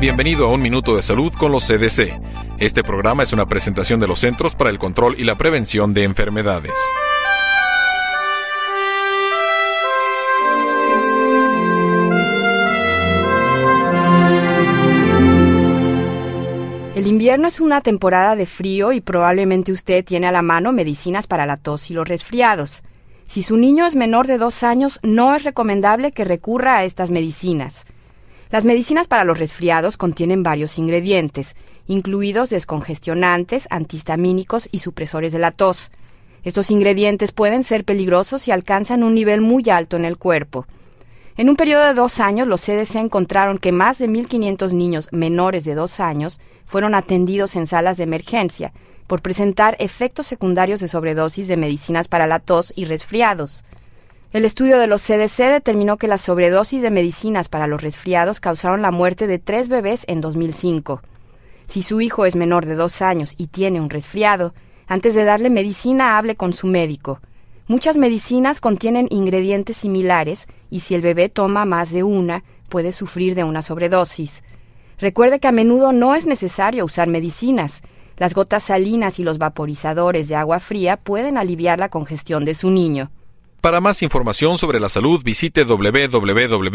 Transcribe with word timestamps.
Bienvenido 0.00 0.46
a 0.46 0.52
Un 0.52 0.62
Minuto 0.62 0.94
de 0.94 1.02
Salud 1.02 1.32
con 1.32 1.50
los 1.50 1.66
CDC. 1.66 2.20
Este 2.60 2.84
programa 2.84 3.24
es 3.24 3.32
una 3.32 3.46
presentación 3.46 3.98
de 3.98 4.06
los 4.06 4.20
Centros 4.20 4.54
para 4.54 4.70
el 4.70 4.78
Control 4.78 5.18
y 5.18 5.24
la 5.24 5.34
Prevención 5.34 5.92
de 5.92 6.04
Enfermedades. 6.04 6.74
El 16.94 17.08
invierno 17.08 17.48
es 17.48 17.58
una 17.58 17.80
temporada 17.80 18.36
de 18.36 18.46
frío 18.46 18.92
y 18.92 19.00
probablemente 19.00 19.72
usted 19.72 20.04
tiene 20.04 20.28
a 20.28 20.32
la 20.32 20.42
mano 20.42 20.70
medicinas 20.70 21.26
para 21.26 21.44
la 21.44 21.56
tos 21.56 21.90
y 21.90 21.94
los 21.94 22.06
resfriados. 22.06 22.84
Si 23.26 23.42
su 23.42 23.56
niño 23.56 23.84
es 23.84 23.96
menor 23.96 24.28
de 24.28 24.38
dos 24.38 24.62
años, 24.62 25.00
no 25.02 25.34
es 25.34 25.42
recomendable 25.42 26.12
que 26.12 26.22
recurra 26.22 26.76
a 26.76 26.84
estas 26.84 27.10
medicinas. 27.10 27.84
Las 28.50 28.64
medicinas 28.64 29.08
para 29.08 29.24
los 29.24 29.38
resfriados 29.38 29.98
contienen 29.98 30.42
varios 30.42 30.78
ingredientes, 30.78 31.54
incluidos 31.86 32.48
descongestionantes, 32.48 33.66
antihistamínicos 33.70 34.70
y 34.72 34.78
supresores 34.78 35.32
de 35.32 35.38
la 35.38 35.50
tos. 35.50 35.90
Estos 36.44 36.70
ingredientes 36.70 37.32
pueden 37.32 37.62
ser 37.62 37.84
peligrosos 37.84 38.40
si 38.40 38.50
alcanzan 38.50 39.02
un 39.02 39.14
nivel 39.14 39.42
muy 39.42 39.68
alto 39.68 39.96
en 39.96 40.06
el 40.06 40.16
cuerpo. 40.16 40.66
En 41.36 41.50
un 41.50 41.56
periodo 41.56 41.84
de 41.84 41.94
dos 41.94 42.20
años, 42.20 42.48
los 42.48 42.62
CDC 42.62 42.96
encontraron 42.96 43.58
que 43.58 43.70
más 43.70 43.98
de 43.98 44.08
1.500 44.08 44.72
niños 44.72 45.08
menores 45.12 45.64
de 45.64 45.74
dos 45.74 46.00
años 46.00 46.40
fueron 46.66 46.94
atendidos 46.94 47.54
en 47.54 47.66
salas 47.66 47.98
de 47.98 48.04
emergencia 48.04 48.72
por 49.06 49.20
presentar 49.20 49.76
efectos 49.78 50.26
secundarios 50.26 50.80
de 50.80 50.88
sobredosis 50.88 51.48
de 51.48 51.56
medicinas 51.58 52.08
para 52.08 52.26
la 52.26 52.40
tos 52.40 52.72
y 52.74 52.86
resfriados. 52.86 53.62
El 54.30 54.44
estudio 54.44 54.78
de 54.78 54.86
los 54.86 55.00
CDC 55.02 55.50
determinó 55.50 55.96
que 55.96 56.06
la 56.06 56.18
sobredosis 56.18 56.82
de 56.82 56.90
medicinas 56.90 57.48
para 57.48 57.66
los 57.66 57.82
resfriados 57.82 58.40
causaron 58.40 58.82
la 58.82 58.90
muerte 58.90 59.26
de 59.26 59.38
tres 59.38 59.70
bebés 59.70 60.04
en 60.06 60.20
2005. 60.20 61.00
Si 61.66 61.80
su 61.80 62.02
hijo 62.02 62.26
es 62.26 62.36
menor 62.36 62.66
de 62.66 62.74
dos 62.74 63.00
años 63.00 63.32
y 63.38 63.46
tiene 63.46 63.80
un 63.80 63.88
resfriado, 63.88 64.52
antes 64.86 65.14
de 65.14 65.24
darle 65.24 65.48
medicina 65.48 66.18
hable 66.18 66.36
con 66.36 66.52
su 66.52 66.66
médico. 66.66 67.20
Muchas 67.68 67.96
medicinas 67.96 68.60
contienen 68.60 69.08
ingredientes 69.10 69.78
similares 69.78 70.46
y 70.68 70.80
si 70.80 70.94
el 70.94 71.00
bebé 71.00 71.30
toma 71.30 71.64
más 71.64 71.90
de 71.90 72.02
una, 72.02 72.44
puede 72.68 72.92
sufrir 72.92 73.34
de 73.34 73.44
una 73.44 73.62
sobredosis. 73.62 74.44
Recuerde 74.98 75.40
que 75.40 75.48
a 75.48 75.52
menudo 75.52 75.92
no 75.92 76.14
es 76.14 76.26
necesario 76.26 76.84
usar 76.84 77.08
medicinas. 77.08 77.80
Las 78.18 78.34
gotas 78.34 78.64
salinas 78.64 79.18
y 79.20 79.24
los 79.24 79.38
vaporizadores 79.38 80.28
de 80.28 80.36
agua 80.36 80.60
fría 80.60 80.98
pueden 80.98 81.38
aliviar 81.38 81.78
la 81.78 81.88
congestión 81.88 82.44
de 82.44 82.54
su 82.54 82.68
niño. 82.68 83.10
Para 83.60 83.80
más 83.80 84.02
información 84.02 84.56
sobre 84.56 84.78
la 84.78 84.88
salud, 84.88 85.20
visite 85.24 85.64
www.cdc.gov 85.64 86.66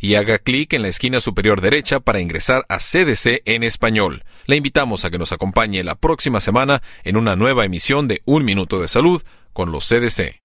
y 0.00 0.14
haga 0.14 0.38
clic 0.38 0.72
en 0.72 0.80
la 0.80 0.88
esquina 0.88 1.20
superior 1.20 1.60
derecha 1.60 2.00
para 2.00 2.20
ingresar 2.20 2.64
a 2.70 2.78
CDC 2.78 3.42
en 3.44 3.64
español. 3.64 4.24
Le 4.46 4.56
invitamos 4.56 5.04
a 5.04 5.10
que 5.10 5.18
nos 5.18 5.32
acompañe 5.32 5.84
la 5.84 5.94
próxima 5.94 6.40
semana 6.40 6.80
en 7.04 7.18
una 7.18 7.36
nueva 7.36 7.66
emisión 7.66 8.08
de 8.08 8.22
Un 8.24 8.46
Minuto 8.46 8.80
de 8.80 8.88
Salud 8.88 9.22
con 9.52 9.72
los 9.72 9.86
CDC. 9.86 10.40